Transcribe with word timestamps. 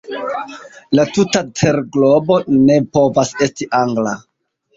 La 0.99 1.03
tuta 1.17 1.41
terglobo 1.61 2.39
ne 2.63 2.79
povas 2.97 3.35
esti 3.49 3.71
Angla. 3.83 4.17